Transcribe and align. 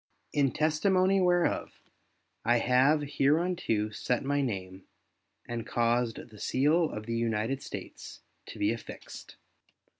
In 0.33 0.51
testimony 0.51 1.21
whereof, 1.21 1.79
I 2.43 2.57
have 2.57 3.03
hereunto 3.03 3.91
set 3.91 4.23
my 4.23 4.41
name, 4.41 4.87
and 5.47 5.63
caused 5.63 6.31
the 6.31 6.39
seal 6.39 6.89
of 6.89 7.05
the 7.05 7.15
United 7.15 7.61
States 7.61 8.21
to 8.47 8.57
be 8.57 8.71
affixed. 8.73 9.35